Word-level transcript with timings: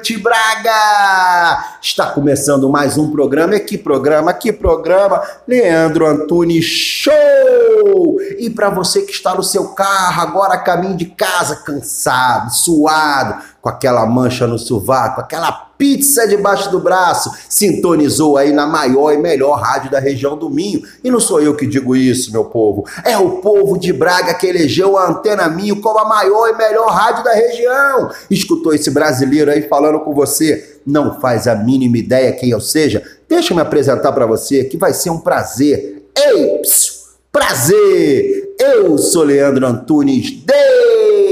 noite, 0.00 0.16
Braga! 0.16 1.76
Está 1.82 2.06
começando 2.06 2.70
mais 2.70 2.96
um 2.96 3.10
programa. 3.10 3.54
E 3.54 3.60
que 3.60 3.76
programa? 3.76 4.32
Que 4.32 4.50
programa? 4.50 5.22
Leandro 5.46 6.06
Antunes 6.06 6.64
Show! 6.64 8.18
E 8.38 8.48
para 8.48 8.70
você 8.70 9.02
que 9.02 9.12
está 9.12 9.34
no 9.34 9.42
seu 9.42 9.68
carro, 9.74 10.22
agora 10.22 10.54
a 10.54 10.58
caminho 10.58 10.96
de 10.96 11.04
casa, 11.04 11.56
cansado, 11.56 12.50
suado, 12.50 13.42
com 13.60 13.68
aquela 13.68 14.06
mancha 14.06 14.46
no 14.46 14.58
sovaco, 14.58 15.20
aquela 15.20 15.70
pizza 15.80 16.28
debaixo 16.28 16.70
do 16.70 16.78
braço, 16.78 17.30
sintonizou 17.48 18.36
aí 18.36 18.52
na 18.52 18.66
maior 18.66 19.12
e 19.12 19.18
melhor 19.18 19.58
rádio 19.58 19.90
da 19.90 19.98
região 19.98 20.36
do 20.36 20.50
Minho. 20.50 20.82
E 21.02 21.10
não 21.10 21.18
sou 21.18 21.40
eu 21.40 21.56
que 21.56 21.66
digo 21.66 21.96
isso, 21.96 22.32
meu 22.32 22.44
povo. 22.44 22.84
É 23.02 23.16
o 23.16 23.38
povo 23.38 23.78
de 23.78 23.92
Braga 23.92 24.34
que 24.34 24.46
elegeu 24.46 24.98
a 24.98 25.08
Antena 25.08 25.48
Minho 25.48 25.80
como 25.80 25.98
a 25.98 26.04
maior 26.04 26.48
e 26.48 26.56
melhor 26.56 26.88
rádio 26.88 27.24
da 27.24 27.32
região. 27.32 28.10
Escutou 28.30 28.74
esse 28.74 28.90
brasileiro 28.90 29.50
aí 29.50 29.62
falando 29.62 30.00
com 30.00 30.12
você? 30.14 30.80
Não 30.86 31.18
faz 31.18 31.46
a 31.46 31.54
mínima 31.54 31.96
ideia 31.96 32.32
quem 32.32 32.50
eu 32.50 32.60
seja? 32.60 33.02
Deixa 33.28 33.52
eu 33.52 33.56
me 33.56 33.62
apresentar 33.62 34.12
para 34.12 34.26
você 34.26 34.64
que 34.64 34.76
vai 34.76 34.92
ser 34.92 35.10
um 35.10 35.20
prazer. 35.20 36.10
Ei, 36.14 36.58
psiu, 36.58 36.94
prazer! 37.32 38.54
Eu 38.58 38.98
sou 38.98 39.22
Leandro 39.22 39.66
Antunes 39.66 40.30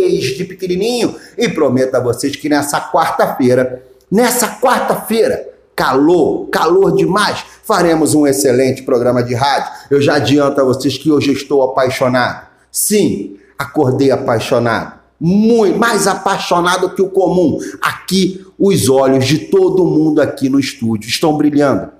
desde 0.09 0.45
pequenininho 0.45 1.15
e 1.37 1.49
prometo 1.49 1.95
a 1.95 2.01
vocês 2.01 2.35
que 2.35 2.49
nessa 2.49 2.81
quarta-feira, 2.81 3.85
nessa 4.11 4.59
quarta-feira, 4.59 5.47
calor, 5.77 6.49
calor 6.49 6.97
demais, 6.97 7.45
faremos 7.63 8.15
um 8.15 8.27
excelente 8.27 8.83
programa 8.83 9.23
de 9.23 9.35
rádio. 9.35 9.71
Eu 9.91 10.01
já 10.01 10.15
adianto 10.15 10.61
a 10.61 10.65
vocês 10.65 10.97
que 10.97 11.11
hoje 11.13 11.33
estou 11.33 11.63
apaixonado. 11.63 12.49
Sim, 12.73 13.37
acordei 13.59 14.11
apaixonado. 14.11 14.99
Muito 15.21 15.79
mais 15.79 16.07
apaixonado 16.07 16.95
que 16.95 17.03
o 17.03 17.11
comum. 17.11 17.59
Aqui, 17.83 18.47
os 18.59 18.89
olhos 18.89 19.27
de 19.27 19.39
todo 19.39 19.85
mundo 19.85 20.23
aqui 20.23 20.49
no 20.49 20.59
estúdio 20.59 21.09
estão 21.09 21.37
brilhando. 21.37 21.91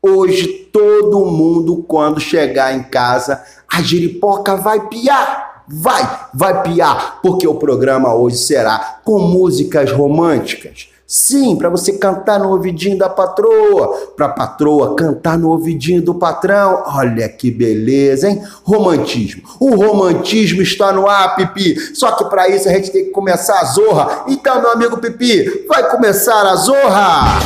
Hoje, 0.00 0.46
todo 0.72 1.26
mundo, 1.26 1.84
quando 1.88 2.20
chegar 2.20 2.74
em 2.74 2.84
casa, 2.84 3.42
a 3.68 3.82
giripoca 3.82 4.56
vai 4.56 4.86
piar 4.88 5.47
vai, 5.68 6.28
vai 6.32 6.62
piar, 6.62 7.20
porque 7.22 7.46
o 7.46 7.54
programa 7.54 8.14
hoje 8.14 8.36
será 8.36 8.98
com 9.04 9.18
músicas 9.18 9.92
românticas. 9.92 10.88
Sim, 11.10 11.56
para 11.56 11.70
você 11.70 11.94
cantar 11.94 12.38
no 12.38 12.50
ouvidinho 12.50 12.98
da 12.98 13.08
patroa, 13.08 14.12
para 14.14 14.28
patroa 14.28 14.94
cantar 14.94 15.38
no 15.38 15.48
ouvidinho 15.48 16.02
do 16.02 16.14
patrão. 16.14 16.82
Olha 16.86 17.26
que 17.30 17.50
beleza, 17.50 18.28
hein? 18.28 18.42
Romantismo. 18.62 19.40
O 19.58 19.74
romantismo 19.74 20.60
está 20.60 20.92
no 20.92 21.08
ar, 21.08 21.34
Pipi. 21.34 21.94
Só 21.94 22.12
que 22.12 22.26
para 22.26 22.50
isso 22.50 22.68
a 22.68 22.72
gente 22.72 22.90
tem 22.90 23.04
que 23.06 23.10
começar 23.10 23.58
a 23.58 23.64
zorra. 23.64 24.24
Então, 24.28 24.60
meu 24.60 24.72
amigo 24.72 24.98
Pipi, 24.98 25.64
vai 25.66 25.90
começar 25.90 26.46
a 26.46 26.56
zorra. 26.56 27.40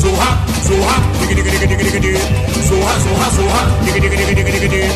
Zorra, 0.00 0.44
zorra, 0.66 2.49
Zorra, 2.70 3.00
zorra, 3.00 3.30
zorra, 3.30 3.82
diga 3.82 3.98
diga 3.98 4.16
diga 4.16 4.26
diga 4.26 4.44
diga 4.44 4.68
diga 4.68 4.86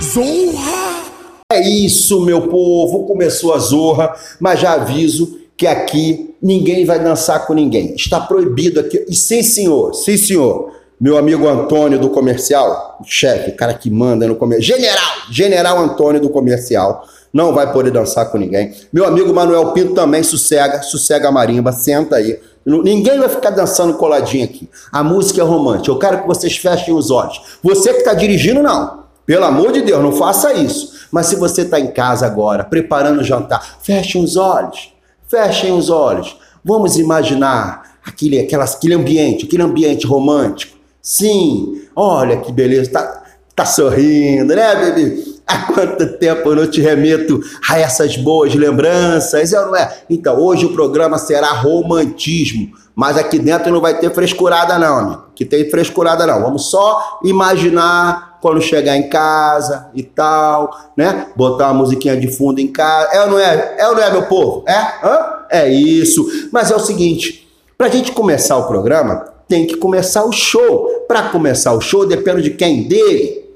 Zorra! 0.00 1.02
É 1.50 1.60
isso, 1.60 2.20
meu 2.20 2.42
povo. 2.42 3.08
Começou 3.08 3.52
a 3.54 3.58
zorra, 3.58 4.14
mas 4.38 4.60
já 4.60 4.74
aviso 4.74 5.36
que 5.56 5.66
aqui 5.66 6.32
ninguém 6.40 6.84
vai 6.84 7.02
dançar 7.02 7.44
com 7.44 7.54
ninguém. 7.54 7.92
Está 7.96 8.20
proibido 8.20 8.78
aqui. 8.78 9.04
E 9.08 9.16
sim, 9.16 9.42
senhor, 9.42 9.94
sim, 9.94 10.16
senhor. 10.16 10.72
Meu 11.00 11.18
amigo 11.18 11.48
Antônio 11.48 11.98
do 11.98 12.08
comercial, 12.10 13.00
chefe, 13.04 13.50
cara 13.50 13.74
que 13.74 13.90
manda 13.90 14.28
no 14.28 14.36
comercial. 14.36 14.78
General! 14.78 15.12
General 15.28 15.78
Antônio 15.80 16.20
do 16.20 16.28
comercial. 16.28 17.04
Não 17.32 17.52
vai 17.52 17.72
poder 17.72 17.90
dançar 17.90 18.30
com 18.30 18.38
ninguém. 18.38 18.72
Meu 18.92 19.06
amigo 19.06 19.32
Manuel 19.32 19.72
Pinto 19.72 19.94
também 19.94 20.22
sossega, 20.22 20.82
sossega 20.82 21.28
a 21.28 21.32
marimba, 21.32 21.72
senta 21.72 22.16
aí. 22.16 22.38
Ninguém 22.64 23.18
vai 23.18 23.28
ficar 23.28 23.50
dançando 23.50 23.94
coladinho 23.94 24.44
aqui. 24.44 24.68
A 24.92 25.02
música 25.02 25.40
é 25.40 25.44
romântica. 25.44 25.90
Eu 25.90 25.98
quero 25.98 26.22
que 26.22 26.26
vocês 26.26 26.56
fechem 26.56 26.94
os 26.94 27.10
olhos. 27.10 27.40
Você 27.62 27.92
que 27.92 28.00
está 28.00 28.12
dirigindo, 28.12 28.62
não. 28.62 29.04
Pelo 29.24 29.44
amor 29.44 29.72
de 29.72 29.82
Deus, 29.82 30.02
não 30.02 30.12
faça 30.12 30.52
isso. 30.52 30.92
Mas 31.10 31.26
se 31.26 31.36
você 31.36 31.62
está 31.62 31.80
em 31.80 31.88
casa 31.88 32.26
agora, 32.26 32.64
preparando 32.64 33.20
o 33.20 33.24
jantar, 33.24 33.78
fechem 33.82 34.22
os 34.22 34.36
olhos. 34.36 34.92
Fechem 35.26 35.72
os 35.72 35.88
olhos. 35.88 36.36
Vamos 36.64 36.98
imaginar 36.98 37.98
aquele, 38.04 38.38
aquelas, 38.38 38.74
aquele 38.74 38.94
ambiente, 38.94 39.46
aquele 39.46 39.62
ambiente 39.62 40.06
romântico. 40.06 40.76
Sim, 41.00 41.82
olha 41.96 42.38
que 42.38 42.52
beleza. 42.52 42.90
Tá, 42.90 43.22
tá 43.54 43.64
sorrindo, 43.64 44.54
né, 44.54 44.76
bebê? 44.76 45.24
Há 45.48 45.72
quanto 45.72 46.06
tempo 46.18 46.50
eu 46.50 46.56
não 46.56 46.66
te 46.66 46.82
remeto 46.82 47.40
a 47.70 47.78
essas 47.78 48.18
boas 48.18 48.54
lembranças, 48.54 49.50
é 49.54 49.58
ou 49.58 49.68
não 49.68 49.76
é? 49.76 50.02
Então, 50.10 50.38
hoje 50.38 50.66
o 50.66 50.74
programa 50.74 51.16
será 51.16 51.52
romantismo, 51.52 52.70
mas 52.94 53.16
aqui 53.16 53.38
dentro 53.38 53.72
não 53.72 53.80
vai 53.80 53.98
ter 53.98 54.12
frescurada 54.12 54.78
não, 54.78 54.98
amigo. 54.98 55.24
Que 55.34 55.46
tem 55.46 55.70
frescurada 55.70 56.26
não. 56.26 56.42
Vamos 56.42 56.70
só 56.70 57.18
imaginar 57.24 58.36
quando 58.42 58.60
chegar 58.60 58.94
em 58.96 59.08
casa 59.08 59.88
e 59.94 60.02
tal, 60.02 60.70
né? 60.94 61.28
Botar 61.34 61.68
uma 61.68 61.74
musiquinha 61.82 62.14
de 62.14 62.30
fundo 62.30 62.60
em 62.60 62.66
casa. 62.66 63.08
É 63.12 63.22
ou 63.22 63.30
não 63.30 63.38
é? 63.38 63.76
É 63.78 63.88
ou 63.88 63.94
não 63.94 64.02
é, 64.02 64.10
meu 64.10 64.24
povo? 64.24 64.64
É? 64.68 64.76
Hã? 65.02 65.18
É 65.50 65.68
isso. 65.70 66.26
Mas 66.52 66.70
é 66.70 66.76
o 66.76 66.80
seguinte, 66.80 67.48
pra 67.78 67.88
gente 67.88 68.12
começar 68.12 68.58
o 68.58 68.66
programa, 68.66 69.24
tem 69.48 69.66
que 69.66 69.76
começar 69.76 70.24
o 70.24 70.32
show. 70.32 71.06
Para 71.08 71.30
começar 71.30 71.72
o 71.72 71.80
show, 71.80 72.04
depende 72.04 72.42
de 72.42 72.50
quem? 72.50 72.86
Dele 72.86 73.47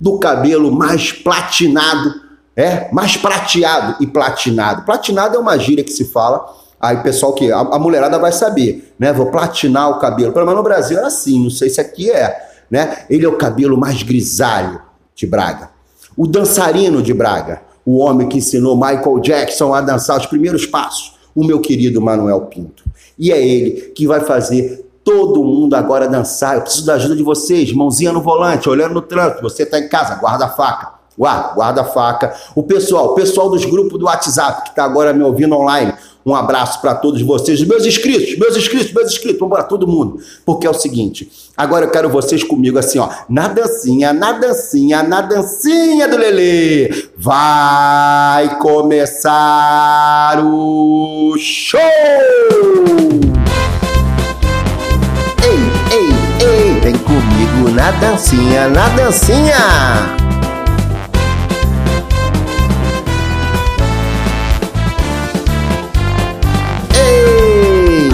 do 0.00 0.18
cabelo 0.18 0.72
mais 0.72 1.12
platinado, 1.12 2.14
é, 2.56 2.88
mais 2.92 3.16
prateado 3.16 3.96
e 4.00 4.06
platinado. 4.06 4.82
Platinado 4.82 5.36
é 5.36 5.38
uma 5.38 5.58
gíria 5.58 5.84
que 5.84 5.92
se 5.92 6.06
fala, 6.06 6.46
aí 6.80 6.96
pessoal 7.02 7.34
que 7.34 7.52
a, 7.52 7.58
a 7.58 7.78
mulherada 7.78 8.18
vai 8.18 8.32
saber, 8.32 8.94
né? 8.98 9.12
Vou 9.12 9.26
platinar 9.26 9.90
o 9.90 9.98
cabelo. 9.98 10.32
Pelo 10.32 10.46
menos 10.46 10.58
no 10.58 10.64
Brasil 10.64 10.96
era 10.96 11.08
assim, 11.08 11.42
não 11.42 11.50
sei 11.50 11.68
se 11.68 11.80
aqui 11.80 12.10
é, 12.10 12.48
né? 12.70 13.04
Ele 13.10 13.26
é 13.26 13.28
o 13.28 13.36
cabelo 13.36 13.76
mais 13.76 14.02
grisalho 14.02 14.80
de 15.14 15.26
Braga. 15.26 15.70
O 16.16 16.26
dançarino 16.26 17.02
de 17.02 17.12
Braga, 17.12 17.62
o 17.84 17.98
homem 17.98 18.26
que 18.26 18.38
ensinou 18.38 18.74
Michael 18.74 19.20
Jackson 19.20 19.74
a 19.74 19.80
dançar 19.80 20.18
os 20.18 20.26
primeiros 20.26 20.64
passos, 20.64 21.18
o 21.34 21.44
meu 21.44 21.60
querido 21.60 22.00
Manuel 22.00 22.42
Pinto. 22.42 22.84
E 23.18 23.30
é 23.30 23.46
ele 23.46 23.92
que 23.94 24.06
vai 24.06 24.20
fazer 24.20 24.89
todo 25.10 25.42
mundo 25.42 25.74
agora 25.74 26.06
dançar. 26.06 26.54
Eu 26.54 26.62
preciso 26.62 26.86
da 26.86 26.94
ajuda 26.94 27.16
de 27.16 27.22
vocês, 27.24 27.72
mãozinha 27.72 28.12
no 28.12 28.22
volante, 28.22 28.68
olhando 28.68 28.94
no 28.94 29.02
trânsito. 29.02 29.42
Você 29.42 29.64
está 29.64 29.76
em 29.80 29.88
casa, 29.88 30.14
guarda 30.14 30.44
a 30.44 30.48
faca. 30.48 31.00
Guarda, 31.18 31.54
guarda 31.54 31.80
a 31.80 31.84
faca. 31.84 32.32
O 32.54 32.62
pessoal, 32.62 33.06
o 33.06 33.14
pessoal 33.14 33.50
dos 33.50 33.64
grupos 33.64 33.98
do 33.98 34.04
WhatsApp 34.04 34.62
que 34.62 34.68
está 34.70 34.84
agora 34.84 35.12
me 35.12 35.24
ouvindo 35.24 35.56
online. 35.56 35.92
Um 36.24 36.34
abraço 36.34 36.80
para 36.80 36.94
todos 36.94 37.20
vocês, 37.22 37.60
meus 37.64 37.84
inscritos, 37.84 38.38
meus 38.38 38.56
inscritos, 38.56 38.92
meus 38.92 39.10
inscritos, 39.10 39.40
vamos 39.40 39.54
para 39.54 39.64
todo 39.64 39.88
mundo. 39.88 40.20
Porque 40.46 40.66
é 40.66 40.70
o 40.70 40.74
seguinte, 40.74 41.28
agora 41.56 41.86
eu 41.86 41.90
quero 41.90 42.08
vocês 42.08 42.44
comigo 42.44 42.78
assim, 42.78 42.98
ó, 42.98 43.08
na 43.28 43.48
dancinha, 43.48 44.12
na 44.12 44.32
dancinha, 44.32 45.02
na 45.02 45.22
dancinha 45.22 46.06
do 46.06 46.18
Lelê. 46.18 47.08
Vai 47.16 48.58
começar 48.58 50.44
o 50.44 51.34
show! 51.38 52.69
Na 57.74 57.90
dancinha, 57.92 58.68
na 58.68 58.88
dancinha. 58.88 59.56
Ei! 66.94 68.10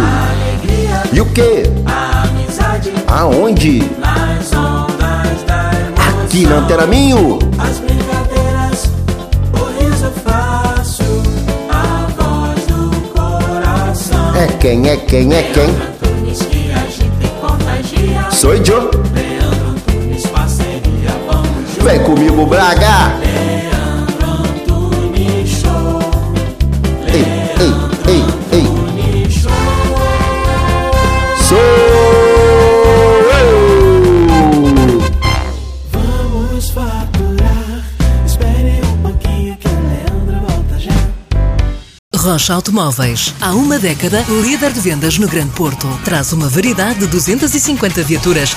E 1.12 1.20
o 1.20 1.26
que? 1.26 1.62
Amizade 1.87 2.93
Aonde? 3.06 3.79
nas 3.99 4.53
ondas 4.53 5.43
da 5.47 5.70
emoção. 5.73 6.25
Aqui 6.25 6.47
na 6.47 6.56
Antena 6.56 6.87
Minho. 6.87 7.38
As 7.58 7.79
brincadeiras, 7.79 8.91
o 9.53 9.81
riso 9.81 10.11
fácil, 10.25 11.23
a 11.70 12.06
voz 12.17 12.67
do 12.67 12.91
coração. 13.12 14.35
É 14.37 14.47
quem, 14.58 14.88
é 14.88 14.97
quem, 14.97 15.32
é 15.35 15.43
quem? 15.43 15.64
Antunes 15.64 16.38
que 16.43 16.73
agita 16.73 17.29
contagia. 17.41 18.31
Sou 18.31 18.55
eu. 18.55 19.15
Vem 21.86 22.02
comigo, 22.02 22.44
Braga! 22.46 23.14
Leandro 23.20 24.30
Antunes 24.32 25.48
Show. 25.48 26.00
Ei, 27.06 27.24
ei, 27.62 27.72
ei, 28.12 28.24
ei. 28.58 29.30
Sou! 31.46 31.56
Vamos 35.92 36.70
faturar. 36.70 37.84
Espere 38.26 38.80
um 38.82 39.02
pouquinho 39.02 39.56
que 39.56 39.68
o 39.68 39.70
Leandro 39.70 40.40
volta 40.44 40.80
já. 40.80 40.90
Rocha 42.16 42.54
Automóveis. 42.54 43.32
Há 43.40 43.54
uma 43.54 43.78
década, 43.78 44.24
líder 44.42 44.72
de 44.72 44.80
vendas 44.80 45.18
no 45.18 45.28
Grande 45.28 45.52
Porto. 45.52 45.86
Traz 46.04 46.32
uma 46.32 46.48
variedade 46.48 46.98
de 46.98 47.06
250 47.06 48.02
viaturas 48.02 48.56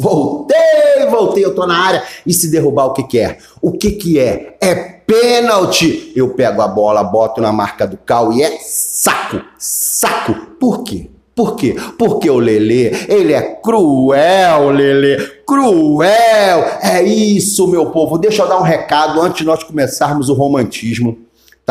Voltei, 0.00 1.06
voltei, 1.10 1.44
eu 1.44 1.54
tô 1.54 1.66
na 1.66 1.78
área. 1.78 2.02
E 2.26 2.32
se 2.32 2.50
derrubar, 2.50 2.86
o 2.86 2.92
que 2.92 3.02
que 3.02 3.18
é? 3.18 3.38
O 3.60 3.72
que 3.72 3.92
que 3.92 4.18
é? 4.18 4.56
É 4.60 4.74
pênalti. 4.74 6.12
Eu 6.14 6.30
pego 6.30 6.62
a 6.62 6.68
bola, 6.68 7.02
boto 7.02 7.40
na 7.40 7.52
marca 7.52 7.86
do 7.86 7.96
cal 7.96 8.32
e 8.32 8.42
é 8.42 8.58
saco, 8.60 9.40
saco. 9.58 10.34
Por 10.58 10.82
quê? 10.84 11.10
Por 11.34 11.56
quê? 11.56 11.74
Porque 11.98 12.28
o 12.28 12.38
Lelê, 12.38 12.92
ele 13.08 13.32
é 13.32 13.40
cruel, 13.40 14.70
Lelê, 14.70 15.16
cruel. 15.46 16.64
É 16.82 17.02
isso, 17.02 17.66
meu 17.66 17.86
povo. 17.86 18.18
Deixa 18.18 18.42
eu 18.42 18.48
dar 18.48 18.58
um 18.58 18.62
recado 18.62 19.20
antes 19.20 19.38
de 19.38 19.46
nós 19.46 19.62
começarmos 19.62 20.28
o 20.28 20.34
romantismo. 20.34 21.18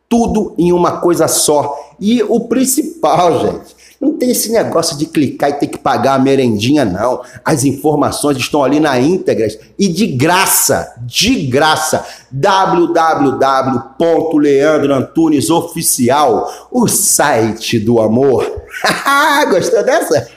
tudo 0.08 0.54
em 0.56 0.72
uma 0.72 1.00
coisa 1.00 1.28
só. 1.28 1.76
E 2.00 2.22
o 2.22 2.40
principal, 2.40 3.40
gente, 3.40 3.76
não 4.00 4.12
tem 4.12 4.32
esse 4.32 4.50
negócio 4.52 4.98
de 4.98 5.06
clicar 5.06 5.50
e 5.50 5.54
ter 5.54 5.66
que 5.66 5.78
pagar 5.78 6.14
a 6.14 6.18
merendinha, 6.18 6.84
não. 6.84 7.22
As 7.42 7.64
informações 7.64 8.36
estão 8.36 8.62
ali 8.62 8.78
na 8.78 9.00
íntegra 9.00 9.48
e 9.78 9.88
de 9.88 10.08
graça, 10.08 10.94
de 11.06 11.46
graça. 11.46 12.04
www.leandro 12.30 14.92
Antunes 14.92 15.48
Oficial, 15.48 16.68
o 16.70 16.86
site 16.86 17.78
do 17.78 17.98
amor. 17.98 18.44
Gostou 19.48 19.82
dessa? 19.82 20.28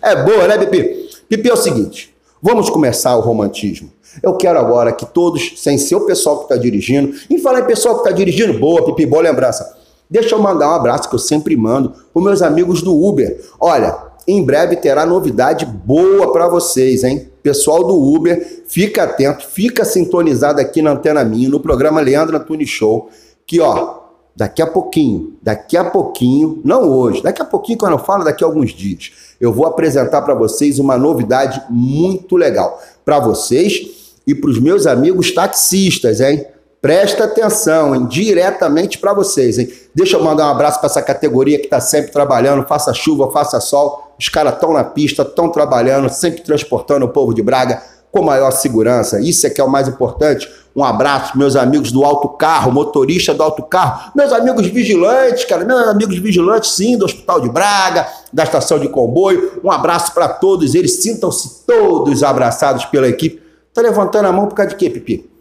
é 0.00 0.24
boa, 0.24 0.48
né, 0.48 0.56
Pipi? 0.56 1.10
Pipi 1.28 1.50
é 1.50 1.52
o 1.52 1.56
seguinte, 1.56 2.14
vamos 2.40 2.70
começar 2.70 3.14
o 3.16 3.20
romantismo. 3.20 3.92
Eu 4.22 4.36
quero 4.36 4.58
agora 4.58 4.92
que 4.92 5.04
todos, 5.04 5.52
sem 5.56 5.76
ser 5.76 5.96
o 5.96 6.06
pessoal 6.06 6.38
que 6.38 6.44
está 6.44 6.56
dirigindo, 6.56 7.14
e 7.28 7.38
falar 7.38 7.60
em 7.60 7.66
pessoal 7.66 7.96
que 7.96 8.00
está 8.02 8.12
dirigindo, 8.12 8.58
boa, 8.58 8.86
Pipi, 8.86 9.04
boa 9.04 9.22
lembrança. 9.22 9.76
Deixa 10.08 10.34
eu 10.34 10.38
mandar 10.38 10.70
um 10.70 10.74
abraço 10.74 11.08
que 11.08 11.14
eu 11.14 11.18
sempre 11.18 11.56
mando 11.56 11.92
para 12.12 12.22
meus 12.22 12.42
amigos 12.42 12.80
do 12.80 12.94
Uber. 12.94 13.40
Olha, 13.60 13.96
em 14.26 14.44
breve 14.44 14.76
terá 14.76 15.06
novidade 15.06 15.64
boa 15.64 16.32
para 16.32 16.48
vocês, 16.48 17.04
hein? 17.04 17.28
Pessoal 17.42 17.84
do 17.84 17.94
Uber, 17.94 18.62
fica 18.66 19.04
atento, 19.04 19.46
fica 19.46 19.84
sintonizado 19.84 20.60
aqui 20.60 20.82
na 20.82 20.92
Antena 20.92 21.24
Minha, 21.24 21.48
no 21.48 21.60
programa 21.60 22.00
Leandro 22.00 22.36
Antunes 22.36 22.68
Show, 22.68 23.08
que 23.46 23.60
ó, 23.60 24.00
daqui 24.34 24.60
a 24.60 24.66
pouquinho, 24.66 25.34
daqui 25.40 25.76
a 25.76 25.84
pouquinho, 25.84 26.60
não 26.64 26.90
hoje, 26.90 27.22
daqui 27.22 27.40
a 27.40 27.44
pouquinho 27.44 27.78
quando 27.78 27.92
eu 27.92 27.98
falo, 27.98 28.24
daqui 28.24 28.42
a 28.42 28.46
alguns 28.46 28.70
dias, 28.70 29.12
eu 29.40 29.52
vou 29.52 29.66
apresentar 29.66 30.22
para 30.22 30.34
vocês 30.34 30.78
uma 30.78 30.98
novidade 30.98 31.62
muito 31.70 32.36
legal 32.36 32.80
para 33.04 33.20
vocês 33.20 34.14
e 34.26 34.34
para 34.34 34.50
os 34.50 34.58
meus 34.58 34.86
amigos 34.86 35.32
taxistas, 35.32 36.20
hein? 36.20 36.44
Presta 36.80 37.24
atenção, 37.24 37.94
hein? 37.94 38.06
diretamente 38.06 38.98
para 38.98 39.12
vocês. 39.12 39.58
Hein? 39.58 39.68
Deixa 39.94 40.16
eu 40.16 40.22
mandar 40.22 40.46
um 40.46 40.50
abraço 40.50 40.78
para 40.78 40.88
essa 40.88 41.02
categoria 41.02 41.58
que 41.58 41.64
está 41.64 41.80
sempre 41.80 42.12
trabalhando, 42.12 42.66
faça 42.66 42.92
chuva, 42.92 43.30
faça 43.30 43.60
sol. 43.60 44.14
Os 44.18 44.28
caras 44.28 44.54
estão 44.54 44.72
na 44.72 44.84
pista, 44.84 45.22
estão 45.22 45.48
trabalhando, 45.50 46.08
sempre 46.08 46.42
transportando 46.42 47.04
o 47.06 47.08
povo 47.08 47.34
de 47.34 47.42
Braga 47.42 47.82
com 48.12 48.22
maior 48.22 48.50
segurança. 48.50 49.20
Isso 49.20 49.46
é 49.46 49.50
que 49.50 49.60
é 49.60 49.64
o 49.64 49.68
mais 49.68 49.88
importante. 49.88 50.48
Um 50.74 50.84
abraço, 50.84 51.36
meus 51.36 51.56
amigos 51.56 51.90
do 51.90 52.04
alto 52.04 52.28
carro, 52.28 52.70
motorista 52.70 53.34
do 53.34 53.42
alto 53.42 53.62
carro, 53.62 54.12
meus 54.14 54.32
amigos 54.32 54.66
vigilantes, 54.66 55.44
cara, 55.44 55.64
meus 55.64 55.88
amigos 55.88 56.18
vigilantes, 56.18 56.72
sim, 56.72 56.96
do 56.98 57.04
Hospital 57.04 57.40
de 57.40 57.48
Braga, 57.48 58.06
da 58.32 58.44
estação 58.44 58.78
de 58.78 58.88
comboio. 58.88 59.60
Um 59.64 59.70
abraço 59.70 60.12
para 60.12 60.28
todos 60.28 60.74
eles, 60.74 61.02
sintam-se 61.02 61.64
todos 61.66 62.22
abraçados 62.22 62.84
pela 62.84 63.08
equipe. 63.08 63.42
Tá 63.72 63.82
levantando 63.82 64.26
a 64.26 64.32
mão 64.32 64.46
por 64.46 64.54
causa 64.54 64.70
de 64.70 64.76
quê, 64.76 64.88
Pipi? 64.88 65.35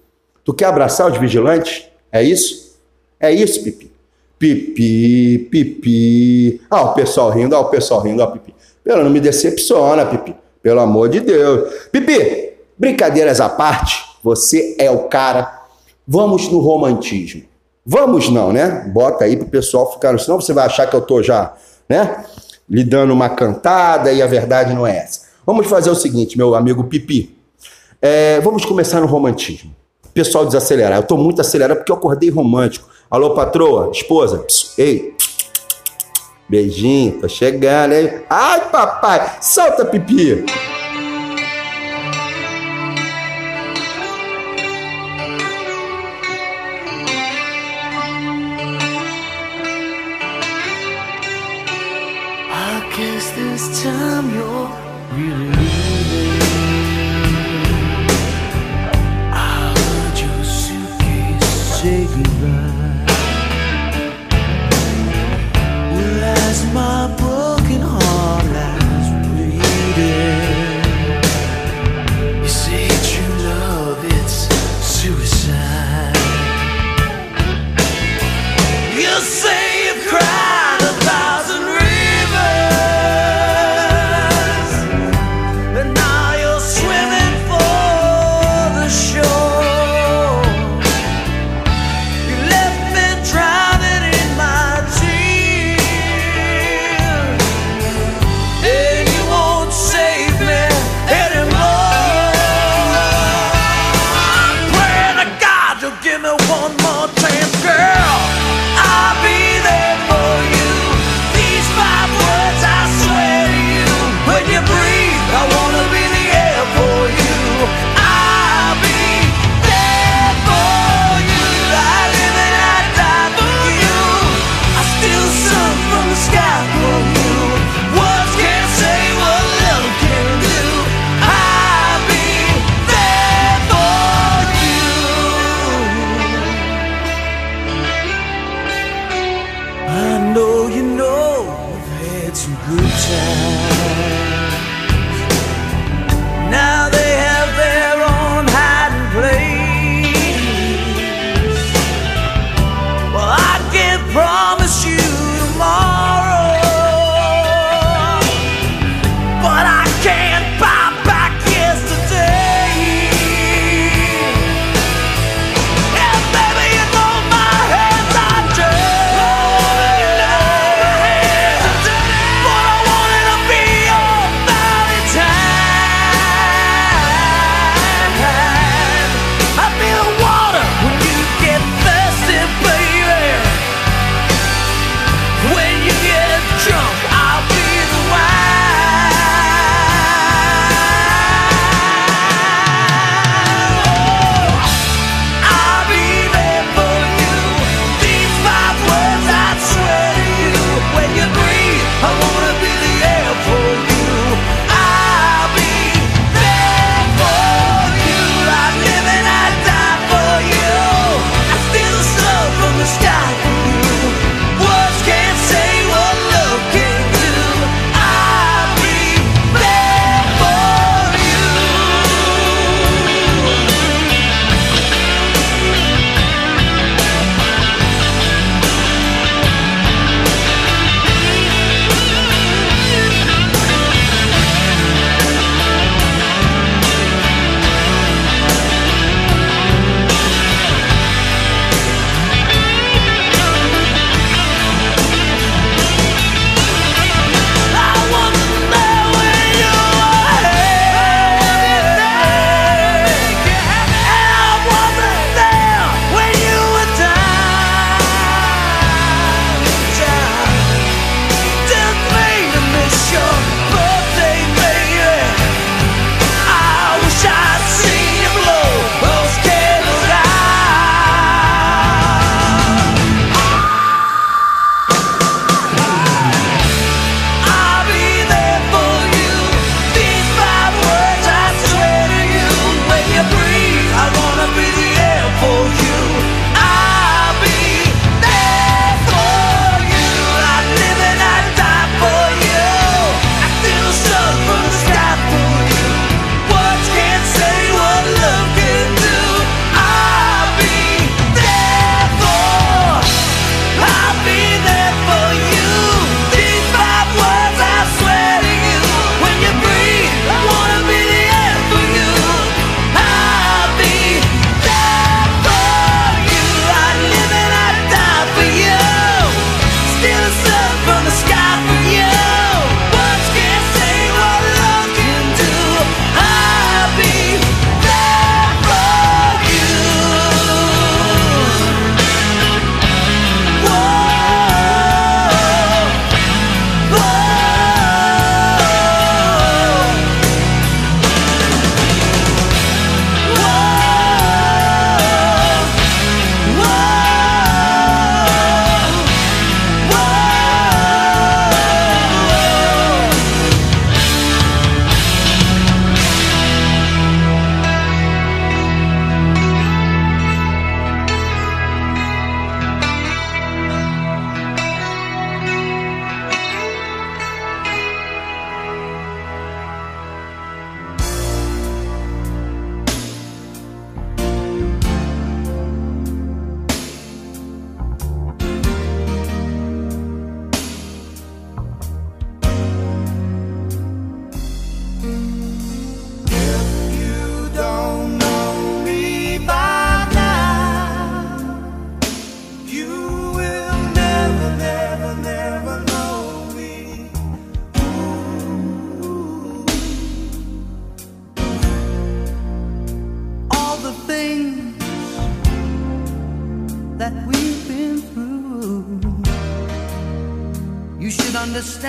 Tu 0.46 0.54
quer 0.54 0.66
abraçar 0.66 1.12
os 1.12 1.18
vigilantes? 1.18 1.88
É 2.12 2.22
isso? 2.22 2.78
É 3.20 3.32
isso, 3.32 3.64
Pipi? 3.64 3.92
Pipi, 4.38 5.40
Pipi. 5.50 6.62
Ah, 6.70 6.84
o 6.84 6.94
pessoal 6.94 7.32
rindo, 7.32 7.56
ah, 7.56 7.62
o 7.62 7.70
pessoal 7.70 8.02
rindo, 8.02 8.22
ah, 8.22 8.28
Pipi. 8.28 8.54
Pelo 8.84 9.04
não 9.04 9.10
me 9.10 9.20
decepciona, 9.20 10.06
Pipi. 10.06 10.36
Pelo 10.62 10.80
amor 10.82 11.10
de 11.10 11.20
Deus. 11.22 11.74
Pipi, 11.92 12.54
brincadeiras 12.78 13.42
à 13.42 13.50
parte, 13.50 14.06
você 14.22 14.76
é 14.78 14.92
o 14.92 15.06
cara. 15.06 15.64
Vamos 16.08 16.48
no 16.48 16.60
romantismo. 16.60 17.42
Vamos 17.84 18.30
não, 18.30 18.54
né? 18.54 18.88
Bota 18.94 19.26
aí 19.26 19.36
pro 19.36 19.48
pessoal 19.48 19.92
ficar, 19.92 20.20
senão 20.20 20.40
você 20.40 20.54
vai 20.54 20.66
achar 20.68 20.88
que 20.88 20.96
eu 20.96 21.02
tô 21.02 21.24
já, 21.24 21.56
né? 21.90 22.24
Lhe 22.70 22.84
dando 22.84 23.14
uma 23.14 23.30
cantada 23.30 24.12
e 24.12 24.22
a 24.22 24.28
verdade 24.28 24.76
não 24.76 24.86
é 24.86 24.98
essa. 24.98 25.22
Vamos 25.44 25.66
fazer 25.66 25.90
o 25.90 25.96
seguinte, 25.96 26.38
meu 26.38 26.54
amigo 26.54 26.84
Pipi. 26.84 27.36
É, 28.00 28.40
vamos 28.42 28.64
começar 28.64 29.02
no 29.02 29.08
romantismo 29.08 29.74
pessoal 30.16 30.46
desacelerar. 30.46 31.00
Eu 31.00 31.04
tô 31.04 31.18
muito 31.18 31.42
acelerado 31.42 31.78
porque 31.78 31.92
eu 31.92 31.98
acordei 31.98 32.30
romântico. 32.30 32.90
Alô, 33.12 33.36
patroa, 33.36 33.92
esposa, 33.92 34.46
ei, 34.78 35.14
beijinho, 36.50 37.20
tô 37.20 37.28
chegando, 37.28 37.94
hein? 37.94 38.22
Ai, 38.30 38.70
papai, 38.72 39.38
solta 39.42 39.86
pipi. 39.86 40.46
Really 55.16 55.55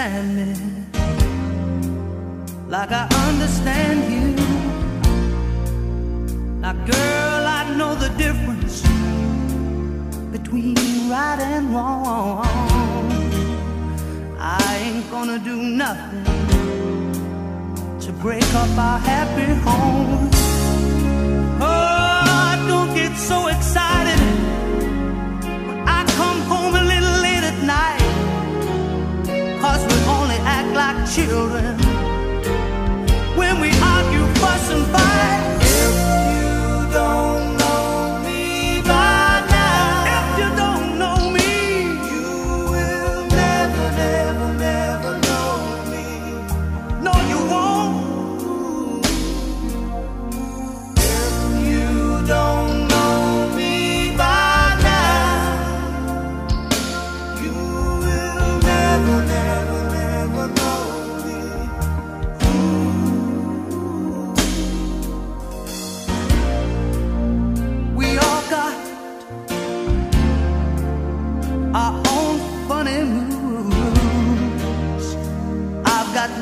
sadness 0.06 0.65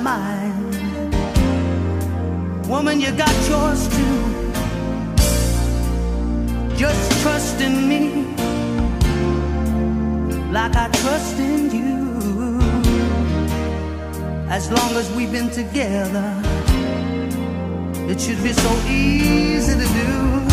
mine. 0.05 0.53
Woman, 2.69 3.01
you 3.01 3.11
got 3.12 3.35
yours 3.49 3.88
too. 3.97 4.19
Just 6.77 7.23
trust 7.23 7.59
in 7.62 7.88
me 7.88 8.03
like 10.53 10.77
I 10.77 10.88
trust 11.03 11.38
in 11.38 11.62
you. 11.79 11.95
As 14.57 14.71
long 14.71 14.90
as 15.01 15.11
we've 15.17 15.33
been 15.33 15.51
together, 15.51 16.29
it 18.11 18.21
should 18.21 18.43
be 18.43 18.53
so 18.53 18.73
easy 18.87 19.73
to 19.73 19.88
do. 20.01 20.43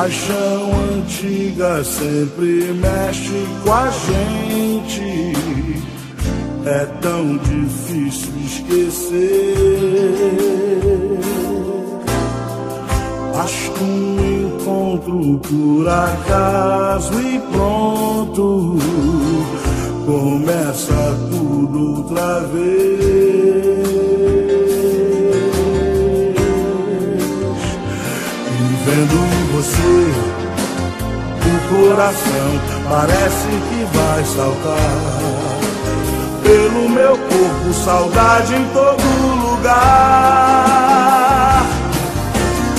Paixão 0.00 0.70
antiga 0.94 1.84
sempre 1.84 2.72
mexe 2.72 3.46
com 3.62 3.70
a 3.70 3.90
gente. 3.90 5.34
É 6.64 6.86
tão 7.02 7.36
difícil 7.36 8.32
esquecer. 8.46 9.58
Basta 13.34 13.84
um 13.84 14.46
encontro 14.46 15.38
por 15.46 15.86
acaso 15.86 17.20
e 17.20 17.38
pronto. 17.52 18.78
Começa 20.06 21.14
tudo 21.30 21.98
outra 21.98 22.40
vez. 22.46 23.39
Você, 29.60 30.12
o 31.44 31.54
coração 31.68 32.48
parece 32.88 33.48
que 33.68 33.80
vai 33.94 34.24
saltar. 34.24 35.20
Pelo 36.42 36.88
meu 36.88 37.18
corpo, 37.18 37.74
saudade 37.84 38.54
em 38.54 38.64
todo 38.72 39.02
lugar. 39.50 39.76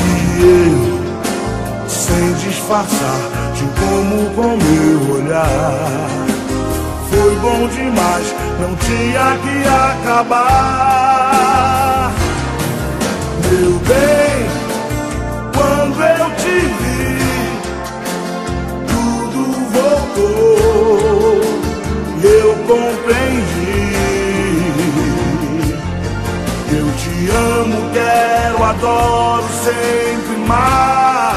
E 0.08 0.42
eu, 0.42 1.88
sem 1.88 2.34
disfarçar, 2.34 3.20
te 3.54 3.64
como 3.80 4.32
com 4.32 4.58
meu 4.58 5.18
olhar. 5.18 6.10
Foi 7.12 7.36
bom 7.36 7.68
demais, 7.68 8.34
não 8.60 8.76
tinha 8.78 9.38
que 9.44 9.56
acabar. 10.08 11.22
Meu 13.52 13.74
bem, 13.80 14.41
Eu 22.24 22.56
compreendi. 22.68 23.96
Eu 26.72 26.88
te 26.98 27.30
amo, 27.32 27.90
quero, 27.94 28.64
adoro 28.64 29.46
sempre 29.64 30.38
mais. 30.48 31.32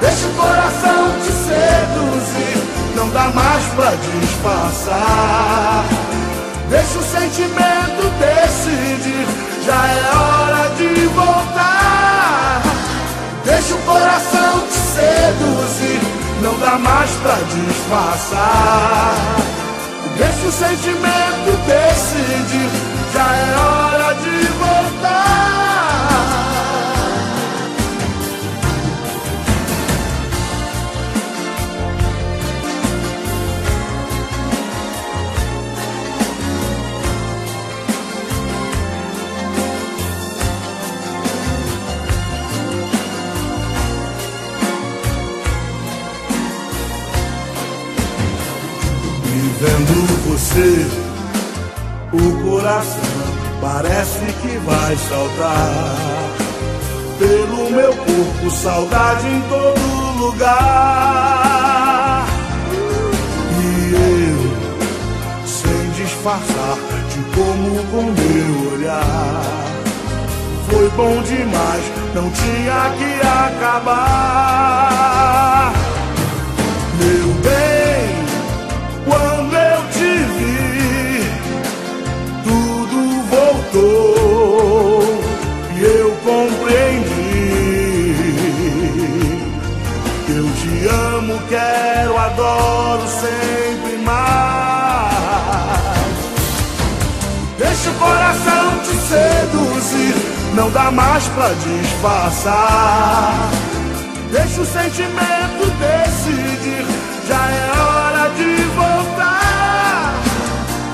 Deixa 0.00 0.26
o 0.26 0.34
coração 0.34 1.12
te 1.22 1.32
seduzir, 1.32 2.58
não 2.96 3.08
dá 3.10 3.28
mais 3.34 3.64
pra 3.74 3.92
disfarçar. 4.20 5.84
Deixa 6.68 6.98
o 6.98 7.02
sentimento 7.02 8.02
decidir, 8.20 9.26
já 9.66 9.86
é 9.86 10.00
hora 10.16 10.68
de 10.76 11.06
voltar. 11.08 12.62
Deixa 13.44 13.74
o 13.74 13.78
coração 13.78 14.60
te 14.68 14.78
seduzir, 14.94 15.89
dá 16.60 16.78
mais 16.78 17.10
pra 17.22 17.34
disfarçar. 17.34 19.14
Deixa 20.16 20.46
o 20.46 20.52
sentimento 20.52 21.56
decidir, 21.66 22.70
já 23.12 23.34
é 23.34 23.56
hora 23.56 24.14
de 24.14 24.49
você, 50.40 50.86
o 52.12 52.42
coração 52.42 53.00
parece 53.60 54.24
que 54.40 54.56
vai 54.58 54.96
saltar. 54.96 55.96
Pelo 57.18 57.70
meu 57.70 57.94
corpo, 57.94 58.50
saudade 58.50 59.26
em 59.26 59.42
todo 59.42 60.18
lugar. 60.18 61.26
E 63.60 63.92
eu, 63.92 64.38
sem 65.46 65.90
disfarçar, 65.90 66.78
te 67.10 67.20
como 67.36 67.84
com 67.90 68.02
meu 68.02 68.72
olhar. 68.72 69.42
Foi 70.70 70.88
bom 70.90 71.22
demais, 71.22 71.84
não 72.14 72.30
tinha 72.30 72.94
que 72.96 73.20
acabar. 73.26 75.09
Coração 98.10 98.78
te 98.80 98.94
seduzir, 99.10 100.14
não 100.54 100.70
dá 100.70 100.90
mais 100.90 101.28
pra 101.28 101.48
disfarçar. 101.52 103.50
Deixa 104.32 104.60
o 104.60 104.66
sentimento 104.66 105.62
decidir, 105.86 106.86
já 107.28 107.50
é 107.50 107.70
hora 107.78 108.30
de 108.30 108.50
voltar. 108.80 110.14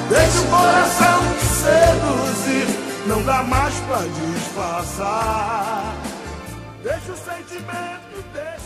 Deixa 0.08 0.38
o 0.40 0.46
coração 0.46 1.18
te 1.38 1.46
seduzir, 1.64 2.66
não 3.06 3.22
dá 3.22 3.42
mais 3.42 3.74
pra 3.86 4.00
disfarçar. 4.18 5.94
Deixa 6.82 7.12
o 7.12 7.16
sentimento 7.16 8.24
decidir, 8.32 8.65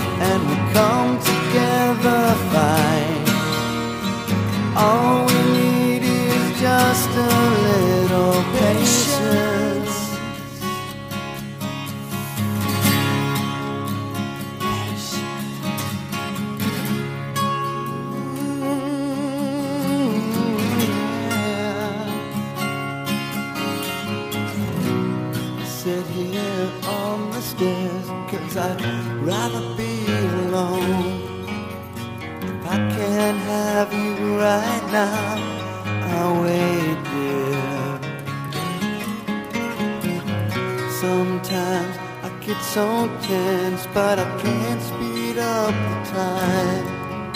So 42.73 43.09
tense, 43.23 43.85
but 43.93 44.17
I 44.17 44.23
can't 44.39 44.81
speed 44.81 45.37
up 45.37 45.73
the 45.73 45.97
time. 46.09 47.33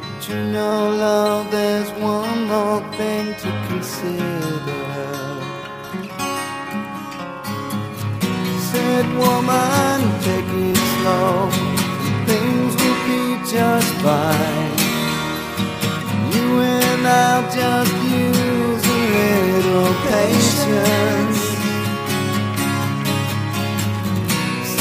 But 0.00 0.28
you 0.28 0.42
know, 0.54 0.90
love, 0.90 1.52
there's 1.52 1.88
one 1.92 2.48
more 2.48 2.80
thing 2.98 3.26
to 3.42 3.50
consider. 3.68 4.82
Said 8.70 9.06
woman, 9.22 10.00
take 10.26 10.50
it 10.66 10.76
slow. 10.94 11.48
Things 12.26 12.72
will 12.80 13.00
be 13.06 13.22
just 13.48 13.92
fine. 14.02 14.72
You 16.34 16.46
and 16.74 17.06
I'll 17.06 17.46
just 17.54 17.94
use 18.02 18.84
a 18.84 19.02
little 19.62 19.94
patience. 20.10 21.35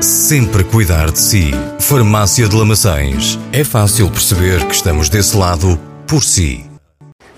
sempre 0.00 0.64
cuidar 0.64 1.10
de 1.10 1.18
si. 1.18 1.50
Farmácia 1.78 2.48
de 2.48 2.56
Lamaçães. 2.56 3.38
É 3.52 3.62
fácil 3.62 4.10
perceber 4.10 4.66
que 4.66 4.74
estamos 4.74 5.08
desse 5.08 5.36
lado 5.36 5.78
por 6.06 6.22
si. 6.22 6.64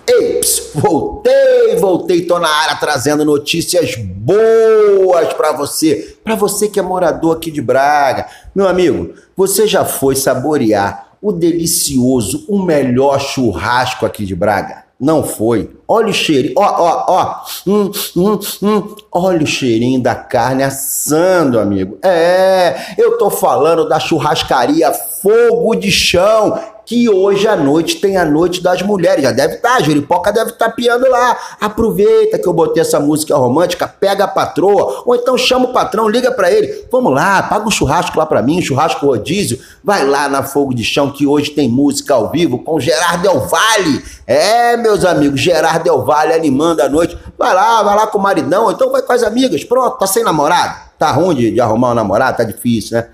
Ei, 0.06 0.40
voltei, 0.74 1.76
voltei, 1.78 2.26
tô 2.26 2.38
na 2.38 2.48
área 2.48 2.76
trazendo 2.76 3.24
notícias 3.24 3.96
boas 3.96 5.32
pra 5.34 5.52
você, 5.52 6.16
Pra 6.22 6.34
você 6.34 6.68
que 6.68 6.78
é 6.78 6.82
morador 6.82 7.36
aqui 7.36 7.50
de 7.50 7.60
Braga. 7.60 8.26
Meu 8.54 8.68
amigo, 8.68 9.14
você 9.36 9.66
já 9.66 9.84
foi 9.84 10.14
saborear 10.14 11.16
o 11.20 11.32
delicioso, 11.32 12.44
o 12.48 12.62
melhor 12.62 13.20
churrasco 13.20 14.06
aqui 14.06 14.24
de 14.24 14.34
Braga? 14.34 14.84
Não 15.02 15.24
foi. 15.24 15.68
Olha 15.88 16.10
o 16.10 16.12
cheirinho. 16.12 16.54
Ó, 16.56 16.62
ó, 16.62 17.04
ó. 17.08 17.40
Hum, 17.66 17.90
hum, 18.16 18.38
hum. 18.62 18.96
Olha 19.10 19.42
o 19.42 19.46
cheirinho 19.46 20.00
da 20.00 20.14
carne 20.14 20.62
assando, 20.62 21.58
amigo. 21.58 21.98
É, 22.04 22.94
eu 22.96 23.18
tô 23.18 23.28
falando 23.28 23.88
da 23.88 23.98
churrascaria 23.98 24.92
Fogo 25.22 25.76
de 25.76 25.92
Chão, 25.92 26.58
que 26.84 27.08
hoje 27.08 27.46
à 27.46 27.54
noite 27.54 28.00
tem 28.00 28.16
a 28.16 28.24
Noite 28.24 28.60
das 28.60 28.82
Mulheres. 28.82 29.22
Já 29.22 29.30
deve 29.30 29.54
estar, 29.54 29.76
a 29.76 29.80
Jeripoca 29.80 30.32
deve 30.32 30.50
estar 30.50 30.70
piando 30.70 31.08
lá. 31.08 31.38
Aproveita 31.60 32.40
que 32.40 32.48
eu 32.48 32.52
botei 32.52 32.82
essa 32.82 32.98
música 32.98 33.36
romântica, 33.36 33.86
pega 33.86 34.24
a 34.24 34.28
patroa, 34.28 35.04
ou 35.06 35.14
então 35.14 35.38
chama 35.38 35.66
o 35.66 35.72
patrão, 35.72 36.08
liga 36.08 36.32
pra 36.32 36.50
ele. 36.50 36.86
Vamos 36.90 37.14
lá, 37.14 37.40
paga 37.44 37.64
um 37.64 37.70
churrasco 37.70 38.18
lá 38.18 38.26
pra 38.26 38.42
mim, 38.42 38.58
um 38.58 38.62
churrasco 38.62 39.06
rodízio. 39.06 39.60
Vai 39.84 40.04
lá 40.04 40.28
na 40.28 40.42
Fogo 40.42 40.74
de 40.74 40.82
Chão, 40.82 41.10
que 41.10 41.24
hoje 41.24 41.50
tem 41.50 41.68
música 41.68 42.14
ao 42.14 42.28
vivo 42.30 42.58
com 42.58 42.80
Gerard 42.80 43.22
Del 43.22 43.40
Valle. 43.46 44.02
É, 44.26 44.76
meus 44.76 45.04
amigos, 45.04 45.40
Gerard 45.40 45.84
Del 45.84 46.04
Valle 46.04 46.32
animando 46.32 46.82
a 46.82 46.88
noite. 46.88 47.16
Vai 47.38 47.54
lá, 47.54 47.80
vai 47.84 47.94
lá 47.94 48.08
com 48.08 48.18
o 48.18 48.22
maridão, 48.22 48.64
ou 48.64 48.72
então 48.72 48.90
vai 48.90 49.02
com 49.02 49.12
as 49.12 49.22
amigas. 49.22 49.62
Pronto, 49.62 49.98
tá 49.98 50.06
sem 50.08 50.24
namorado? 50.24 50.74
Tá 50.98 51.12
ruim 51.12 51.36
de, 51.36 51.50
de 51.52 51.60
arrumar 51.60 51.92
um 51.92 51.94
namorado? 51.94 52.38
Tá 52.38 52.44
difícil, 52.44 52.96
né? 52.96 53.06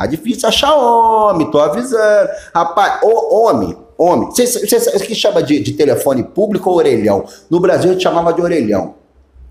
Tá 0.00 0.06
difícil 0.06 0.48
achar 0.48 0.74
homem, 0.74 1.50
tô 1.50 1.60
avisando. 1.60 2.30
Rapaz, 2.54 3.02
ô, 3.02 3.36
homem, 3.36 3.76
homem. 3.98 4.30
Você 4.30 4.98
que 5.00 5.14
chama 5.14 5.42
de, 5.42 5.60
de 5.60 5.74
telefone 5.74 6.22
público 6.22 6.70
ou 6.70 6.76
orelhão? 6.76 7.26
No 7.50 7.60
Brasil 7.60 7.90
a 7.90 7.92
gente 7.92 8.02
chamava 8.02 8.32
de 8.32 8.40
orelhão. 8.40 8.94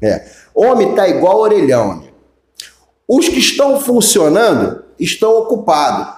É. 0.01 0.25
Homem 0.55 0.95
tá 0.95 1.07
igual 1.07 1.37
orelhão. 1.37 1.91
Amigo. 1.91 2.13
Os 3.07 3.29
que 3.29 3.37
estão 3.37 3.79
funcionando 3.79 4.85
estão 4.99 5.37
ocupados. 5.37 6.15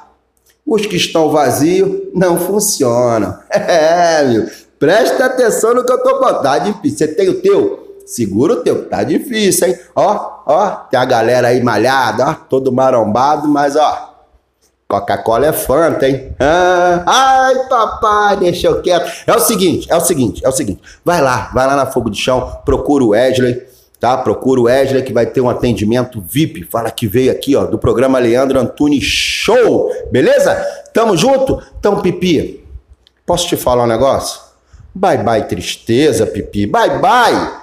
Os 0.65 0.85
que 0.85 0.95
estão 0.95 1.29
vazios 1.29 2.03
não 2.13 2.39
funcionam. 2.39 3.37
É, 3.51 4.23
meu. 4.23 4.47
Presta 4.79 5.25
atenção 5.25 5.73
no 5.73 5.83
que 5.83 5.91
eu 5.91 6.01
tô 6.01 6.19
falando. 6.19 6.41
Tá 6.41 6.57
difícil. 6.57 6.99
Você 6.99 7.07
tem 7.09 7.27
o 7.27 7.41
teu? 7.41 7.97
Segura 8.05 8.53
o 8.53 8.63
teu. 8.63 8.87
Tá 8.87 9.03
difícil, 9.03 9.67
hein? 9.67 9.77
Ó, 9.93 10.43
ó. 10.45 10.69
Tem 10.89 10.97
a 10.97 11.03
galera 11.03 11.49
aí 11.49 11.61
malhada, 11.61 12.29
ó. 12.29 12.33
Todo 12.33 12.71
marombado, 12.71 13.49
mas 13.49 13.75
ó. 13.75 14.10
Coca-Cola 14.91 15.47
é 15.47 15.53
Fanta, 15.53 16.05
hein? 16.05 16.33
Ah, 16.37 17.03
ai, 17.07 17.55
papai, 17.69 18.35
deixa 18.35 18.67
eu 18.67 18.81
quieto. 18.81 19.09
É 19.25 19.33
o 19.33 19.39
seguinte, 19.39 19.87
é 19.89 19.95
o 19.95 20.01
seguinte, 20.01 20.41
é 20.43 20.49
o 20.49 20.51
seguinte. 20.51 20.81
Vai 21.05 21.21
lá, 21.21 21.49
vai 21.53 21.65
lá 21.65 21.77
na 21.77 21.85
Fogo 21.85 22.09
de 22.09 22.19
Chão, 22.19 22.59
procura 22.65 23.01
o 23.01 23.09
Wesley, 23.09 23.63
tá? 24.01 24.17
Procura 24.17 24.59
o 24.59 24.63
Wesley 24.65 25.01
que 25.01 25.13
vai 25.13 25.25
ter 25.25 25.39
um 25.39 25.49
atendimento 25.49 26.19
VIP. 26.19 26.65
Fala 26.65 26.91
que 26.91 27.07
veio 27.07 27.31
aqui, 27.31 27.55
ó, 27.55 27.63
do 27.63 27.79
programa 27.79 28.19
Leandro 28.19 28.59
Antunes 28.59 29.05
Show. 29.05 29.89
Beleza? 30.11 30.53
Tamo 30.93 31.15
junto? 31.15 31.63
Então, 31.79 32.01
Pipi, 32.01 32.61
posso 33.25 33.47
te 33.47 33.55
falar 33.55 33.85
um 33.85 33.87
negócio? 33.87 34.41
Bye 34.93 35.23
bye 35.23 35.43
tristeza, 35.43 36.27
Pipi. 36.27 36.65
Bye 36.65 36.99
bye. 36.99 37.60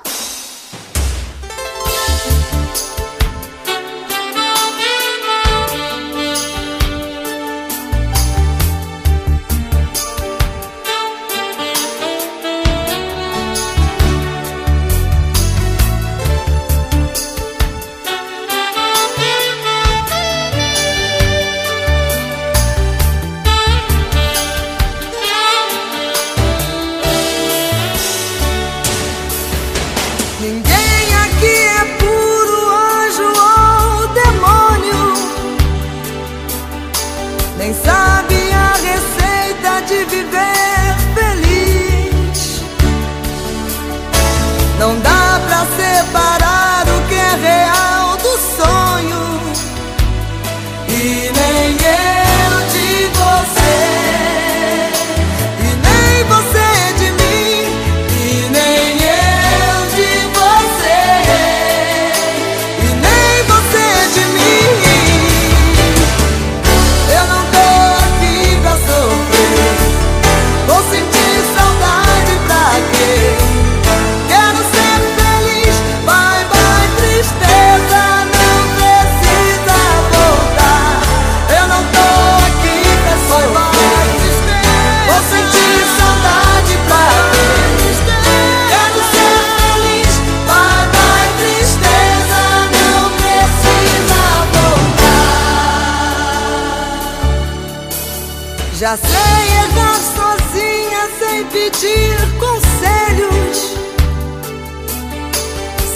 Já 98.89 98.97
sei 98.97 99.45
errar 99.65 100.01
sozinha 100.17 101.03
sem 101.19 101.45
pedir 101.49 102.17
conselhos. 102.39 103.77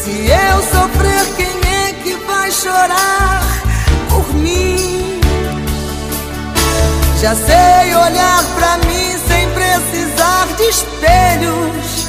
Se 0.02 0.10
eu 0.28 0.56
sofrer, 0.60 1.24
quem 1.38 1.70
é 1.72 1.92
que 2.02 2.14
vai 2.26 2.50
chorar 2.52 3.42
por 4.10 4.34
mim? 4.34 5.18
Já 7.18 7.34
sei 7.34 7.94
olhar 7.94 8.44
pra 8.56 8.76
mim 8.86 9.16
sem 9.26 9.48
precisar 9.52 10.48
de 10.58 10.64
espelhos. 10.64 12.08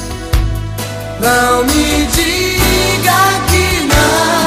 Não 1.22 1.64
me 1.64 2.06
diga 2.08 3.22
que 3.48 3.88
não, 3.88 4.43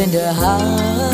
tender 0.00 0.32
heart. 0.32 1.09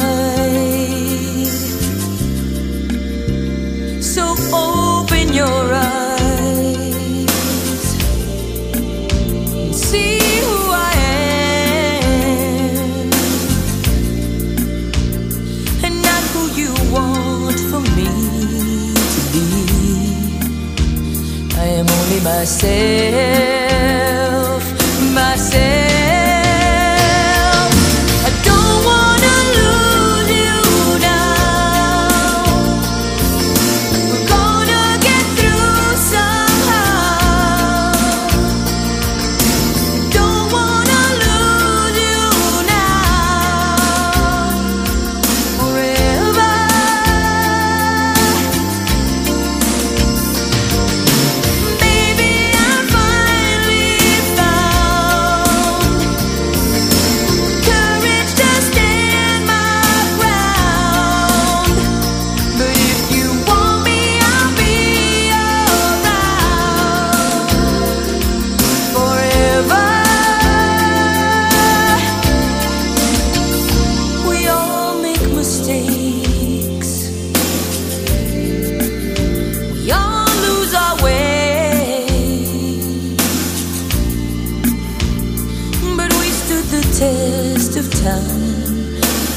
test 86.98 87.76
of 87.76 87.90
time. 88.02 88.64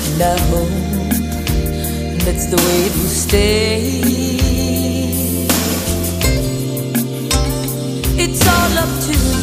And 0.08 0.22
I 0.22 0.40
hope 0.48 0.70
that's 2.24 2.46
the 2.46 2.56
way 2.56 2.80
it 2.88 2.94
will 2.96 3.16
stay. 3.28 4.00
It's 8.18 8.48
all 8.48 8.78
up 8.84 8.92
to 9.08 9.39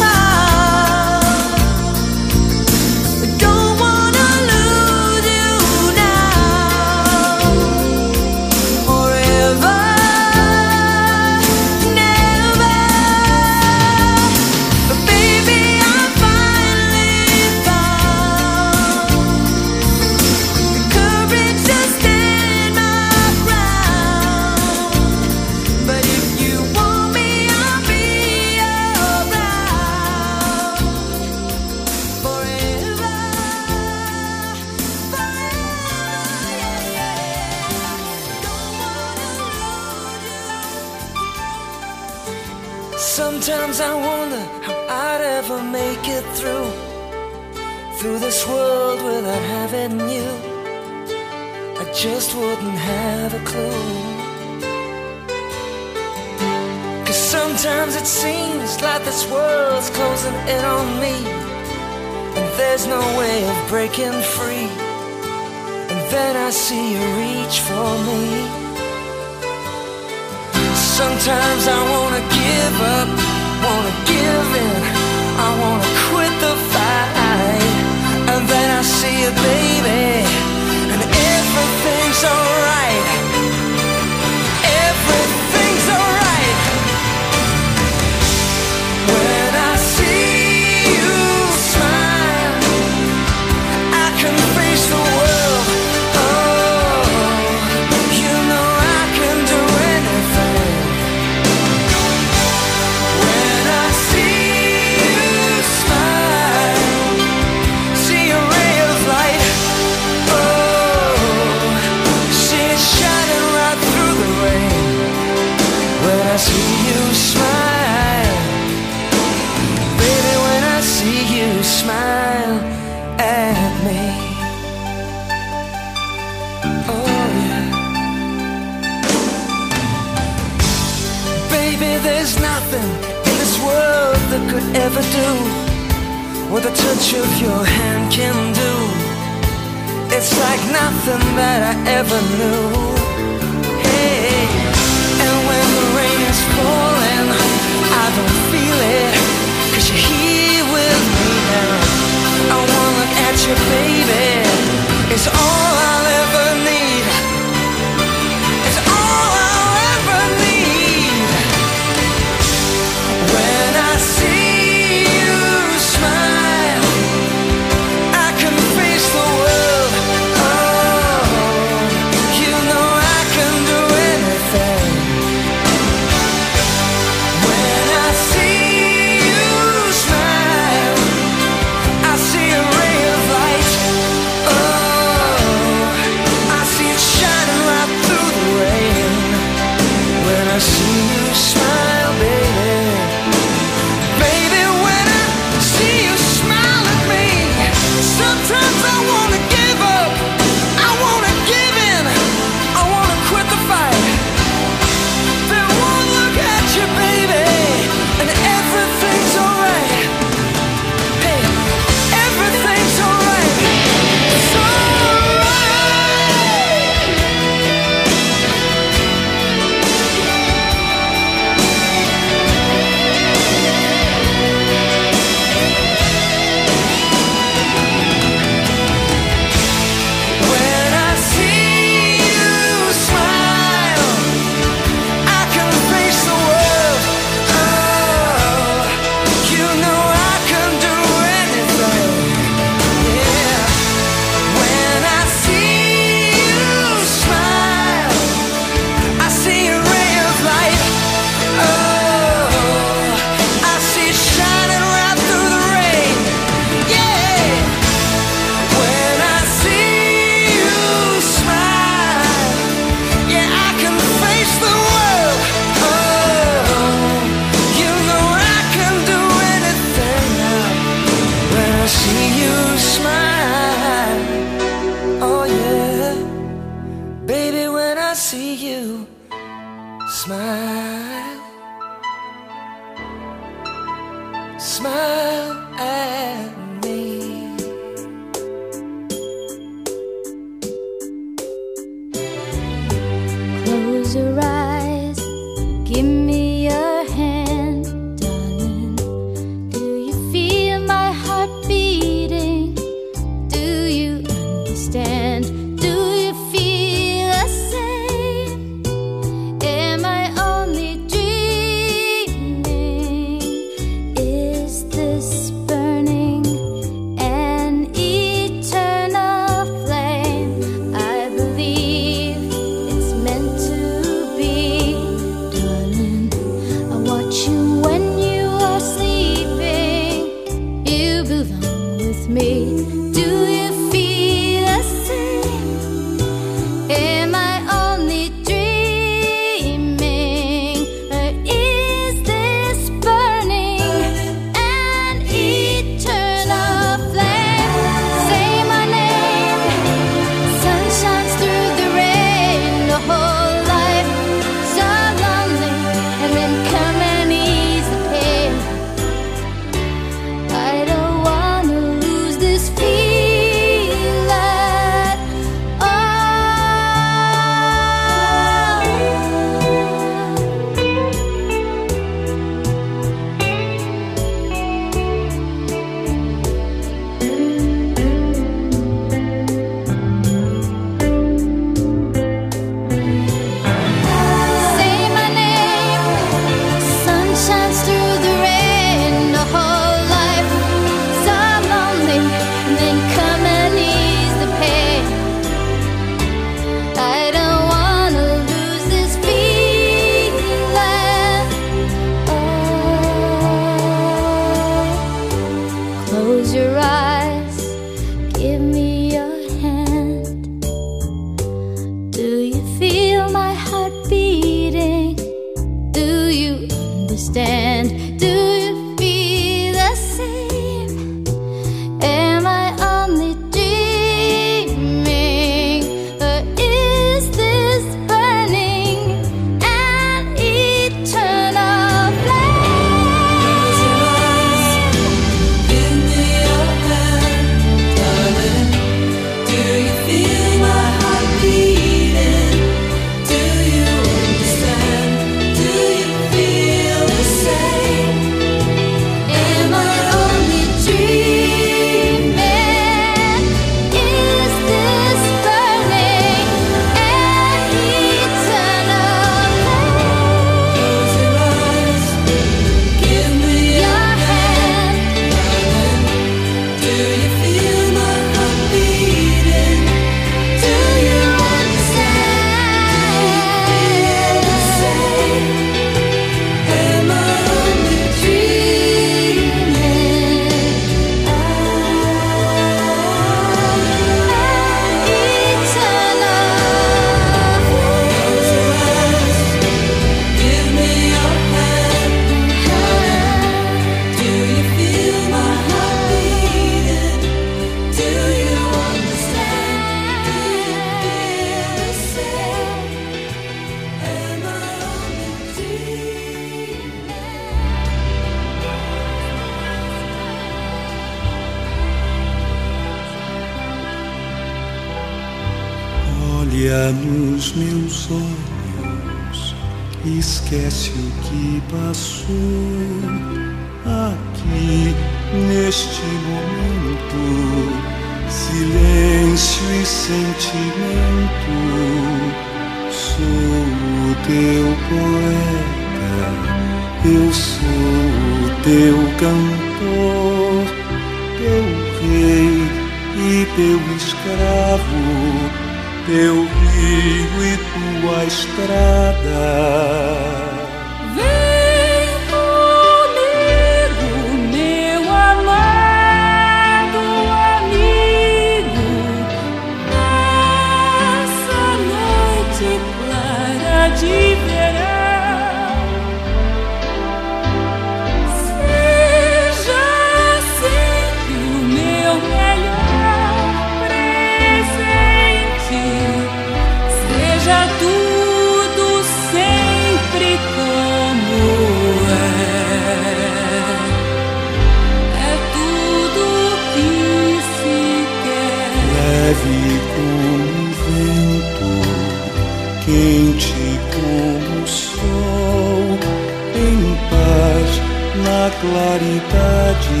na 598.16 598.50
claridade, 598.60 600.00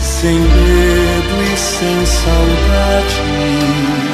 sem 0.00 0.38
medo 0.38 1.42
e 1.52 1.56
sem 1.56 2.06
saudade. 2.06 4.13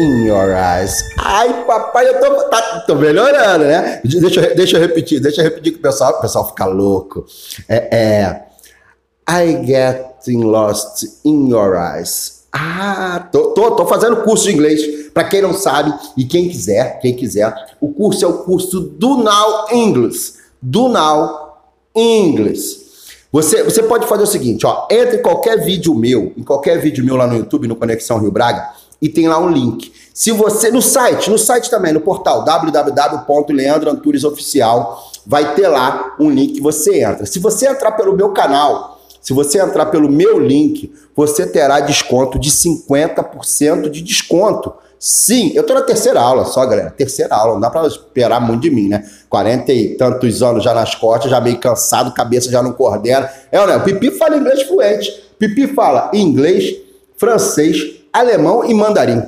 In 0.00 0.24
your 0.26 0.50
eyes. 0.54 0.94
Ai, 1.18 1.64
papai, 1.64 2.08
eu 2.08 2.20
tô, 2.20 2.34
tá, 2.48 2.84
tô 2.86 2.94
melhorando, 2.94 3.64
né? 3.64 4.00
Deixa, 4.04 4.40
eu- 4.40 4.54
deixa 4.56 4.76
eu 4.76 4.80
repetir, 4.80 5.20
deixa 5.20 5.40
eu 5.40 5.44
repetir 5.44 5.72
que 5.72 5.78
o 5.78 5.82
pessoal, 5.82 6.12
o 6.18 6.20
pessoal 6.20 6.46
fica 6.48 6.64
louco. 6.66 7.24
É, 7.68 7.96
é, 7.96 8.42
I 9.28 9.64
getting 9.66 10.42
lost 10.44 11.04
in 11.24 11.48
your 11.50 11.74
eyes. 11.76 12.44
Ah, 12.52 13.28
tô, 13.30 13.50
tô, 13.50 13.72
tô 13.72 13.86
fazendo 13.86 14.16
curso 14.22 14.44
de 14.44 14.52
inglês. 14.54 14.80
Pra 15.12 15.24
quem 15.24 15.42
não 15.42 15.52
sabe 15.52 15.92
e 16.16 16.24
quem 16.24 16.48
quiser, 16.48 16.98
quem 17.00 17.14
quiser, 17.14 17.52
o 17.80 17.92
curso 17.92 18.24
é 18.24 18.28
o 18.28 18.38
curso 18.44 18.80
do 18.80 19.16
Now 19.18 19.66
English. 19.72 20.34
Do 20.62 20.88
Now 20.88 21.58
English. 21.94 22.86
Você, 23.30 23.62
você 23.62 23.82
pode 23.82 24.06
fazer 24.06 24.22
o 24.22 24.26
seguinte, 24.26 24.64
ó, 24.66 24.86
entra 24.90 25.16
em 25.16 25.22
qualquer 25.22 25.62
vídeo 25.62 25.94
meu, 25.94 26.32
em 26.36 26.42
qualquer 26.42 26.80
vídeo 26.80 27.04
meu 27.04 27.14
lá 27.16 27.26
no 27.26 27.36
YouTube, 27.36 27.68
no 27.68 27.76
Conexão 27.76 28.18
Rio 28.18 28.30
Braga, 28.30 28.70
e 29.00 29.08
tem 29.08 29.28
lá 29.28 29.38
um 29.38 29.48
link. 29.48 29.92
Se 30.12 30.32
você, 30.32 30.68
no 30.70 30.82
site, 30.82 31.30
no 31.30 31.38
site 31.38 31.70
também, 31.70 31.92
no 31.92 32.00
portal 32.00 32.44
www.leandroanturesoficial, 32.44 35.12
vai 35.24 35.54
ter 35.54 35.68
lá 35.68 36.16
um 36.18 36.28
link 36.30 36.54
que 36.54 36.60
você 36.60 37.04
entra. 37.04 37.24
Se 37.24 37.38
você 37.38 37.68
entrar 37.68 37.92
pelo 37.92 38.16
meu 38.16 38.30
canal, 38.30 38.98
se 39.20 39.32
você 39.32 39.60
entrar 39.60 39.86
pelo 39.86 40.10
meu 40.10 40.38
link, 40.38 40.92
você 41.14 41.46
terá 41.46 41.80
desconto 41.80 42.38
de 42.38 42.50
50% 42.50 43.90
de 43.90 44.00
desconto. 44.00 44.72
Sim, 44.98 45.52
eu 45.54 45.64
tô 45.64 45.74
na 45.74 45.82
terceira 45.82 46.20
aula 46.20 46.44
só, 46.44 46.64
galera. 46.66 46.90
Terceira 46.90 47.34
aula, 47.34 47.54
não 47.54 47.60
dá 47.60 47.70
pra 47.70 47.86
esperar 47.86 48.40
muito 48.40 48.62
de 48.62 48.70
mim, 48.70 48.88
né? 48.88 49.08
40 49.28 49.72
e 49.72 49.96
tantos 49.96 50.42
anos 50.42 50.64
já 50.64 50.74
nas 50.74 50.94
costas, 50.94 51.30
já 51.30 51.40
meio 51.40 51.58
cansado, 51.58 52.12
cabeça 52.12 52.50
já 52.50 52.62
não 52.62 52.72
coordena. 52.72 53.30
É, 53.52 53.66
né? 53.66 53.76
O 53.76 53.84
Pipi 53.84 54.10
fala 54.10 54.36
inglês 54.36 54.62
fluente. 54.62 55.12
Pipi 55.38 55.68
fala 55.68 56.10
inglês, 56.12 56.74
francês, 57.16 57.97
alemão 58.12 58.64
e 58.64 58.74
mandarim. 58.74 59.22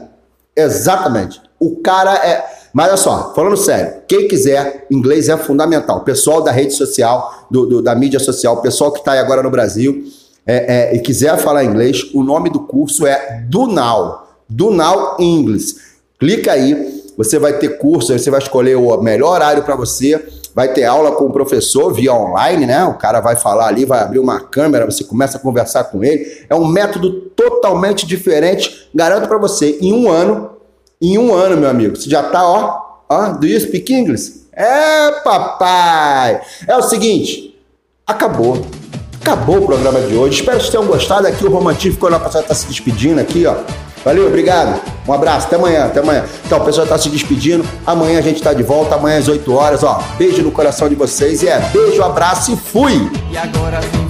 Exatamente. 0.57 1.41
O 1.59 1.77
cara 1.77 2.15
é. 2.15 2.45
Mas 2.73 2.89
olha 2.89 2.97
só, 2.97 3.33
falando 3.35 3.57
sério, 3.57 4.03
quem 4.07 4.29
quiser, 4.29 4.87
inglês 4.91 5.29
é 5.29 5.37
fundamental. 5.37 6.01
Pessoal 6.03 6.41
da 6.43 6.53
rede 6.53 6.73
social, 6.75 7.47
do, 7.51 7.67
do- 7.67 7.83
da 7.83 7.95
mídia 7.95 8.21
social, 8.21 8.63
pessoal 8.63 8.93
que 8.93 9.01
está 9.01 9.13
aí 9.13 9.19
agora 9.19 9.43
no 9.43 9.51
Brasil 9.51 10.05
é, 10.47 10.93
é, 10.93 10.97
e 10.97 11.01
quiser 11.01 11.37
falar 11.39 11.65
inglês, 11.65 12.11
o 12.15 12.23
nome 12.23 12.49
do 12.49 12.61
curso 12.61 13.07
é. 13.07 13.45
Do 13.49 13.67
Now 13.67 15.17
English. 15.19 15.77
Clica 16.19 16.53
aí, 16.53 17.03
você 17.17 17.39
vai 17.39 17.55
ter 17.59 17.79
curso, 17.79 18.17
você 18.17 18.31
vai 18.31 18.41
escolher 18.41 18.77
o 18.77 18.97
melhor 19.03 19.33
horário 19.35 19.63
para 19.65 19.75
você. 19.77 20.25
Vai 20.55 20.73
ter 20.73 20.85
aula 20.85 21.13
com 21.13 21.25
o 21.25 21.33
professor 21.33 21.93
via 21.93 22.13
online, 22.13 22.67
né? 22.67 22.85
O 22.85 22.95
cara 22.95 23.21
vai 23.21 23.37
falar 23.37 23.67
ali, 23.67 23.85
vai 23.85 24.01
abrir 24.01 24.19
uma 24.19 24.41
câmera, 24.41 24.85
você 24.85 25.05
começa 25.05 25.39
a 25.39 25.41
conversar 25.41 25.85
com 25.85 26.03
ele. 26.03 26.45
É 26.49 26.55
um 26.55 26.67
método 26.67 27.13
totalmente 27.37 28.07
diferente. 28.07 28.89
Garanto 28.95 29.29
para 29.29 29.39
você, 29.39 29.79
em 29.81 29.93
um 29.93 30.11
ano, 30.11 30.51
em 31.01 31.19
um 31.19 31.33
ano, 31.33 31.57
meu 31.57 31.71
amigo, 31.71 31.97
você 31.97 32.11
já 32.11 32.23
tá, 32.23 32.47
ó, 32.47 32.81
ó, 33.09 33.29
do 33.29 33.47
you 33.47 33.61
speak 33.61 33.93
English? 33.93 34.41
É, 34.53 35.13
papai! 35.23 36.41
É 36.67 36.77
o 36.77 36.83
seguinte, 36.83 37.59
acabou. 38.07 38.59
Acabou 39.21 39.59
o 39.59 39.67
programa 39.67 40.01
de 40.01 40.15
hoje. 40.15 40.41
Espero 40.41 40.57
que 40.57 40.65
vocês 40.65 40.73
tenham 40.73 40.87
gostado. 40.87 41.27
Aqui 41.27 41.45
o 41.45 41.51
Romantinho 41.51 41.93
ficou 41.93 42.09
lá, 42.09 42.17
o 42.17 42.21
pessoal 42.21 42.43
tá 42.43 42.55
se 42.55 42.67
despedindo 42.67 43.21
aqui, 43.21 43.47
ó. 43.47 43.55
Valeu, 44.05 44.27
obrigado. 44.27 44.81
Um 45.07 45.13
abraço, 45.13 45.47
até 45.47 45.57
amanhã, 45.57 45.85
até 45.85 46.01
amanhã. 46.01 46.25
Então, 46.47 46.59
o 46.59 46.65
pessoal 46.65 46.87
tá 46.87 46.97
se 46.99 47.09
despedindo. 47.09 47.65
Amanhã 47.87 48.19
a 48.19 48.23
gente 48.23 48.43
tá 48.43 48.53
de 48.53 48.63
volta, 48.63 48.95
amanhã 48.95 49.19
às 49.19 49.29
8 49.29 49.55
horas, 49.55 49.83
ó. 49.83 50.03
Beijo 50.19 50.43
no 50.43 50.51
coração 50.51 50.89
de 50.89 50.95
vocês 50.95 51.43
e 51.43 51.49
é 51.49 51.59
beijo, 51.73 52.03
abraço 52.03 52.53
e 52.53 52.57
fui! 52.57 53.11
E 53.31 53.37
agora 53.37 53.81
vem 53.81 54.10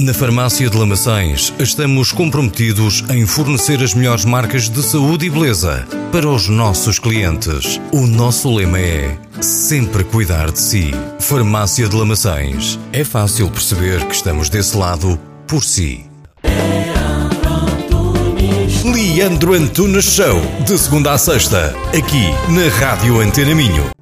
Na 0.00 0.12
Farmácia 0.12 0.68
de 0.68 0.76
Lamaçães, 0.76 1.54
estamos 1.56 2.10
comprometidos 2.10 3.04
em 3.10 3.24
fornecer 3.24 3.80
as 3.80 3.94
melhores 3.94 4.24
marcas 4.24 4.68
de 4.68 4.82
saúde 4.82 5.26
e 5.26 5.30
beleza 5.30 5.86
para 6.10 6.28
os 6.28 6.48
nossos 6.48 6.98
clientes. 6.98 7.80
O 7.92 8.04
nosso 8.04 8.52
lema 8.52 8.80
é 8.80 9.16
sempre 9.40 10.02
cuidar 10.02 10.50
de 10.50 10.58
si. 10.58 10.90
Farmácia 11.20 11.88
de 11.88 11.94
Lamaçães. 11.94 12.76
É 12.92 13.04
fácil 13.04 13.48
perceber 13.48 14.04
que 14.08 14.16
estamos 14.16 14.48
desse 14.48 14.76
lado 14.76 15.16
por 15.46 15.62
si. 15.62 16.04
Leandro 18.84 19.54
Antunes 19.54 20.06
Show, 20.06 20.42
de 20.66 20.76
segunda 20.76 21.12
a 21.12 21.18
sexta, 21.18 21.72
aqui 21.96 22.32
na 22.52 22.68
Rádio 22.80 23.20
Antena 23.20 23.54
Minho. 23.54 23.94